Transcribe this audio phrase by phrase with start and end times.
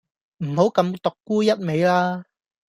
[0.39, 2.25] 唔好咁獨沽一味啦